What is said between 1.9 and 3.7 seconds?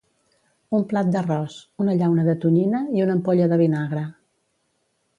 llauna de tonyina i una ampolla de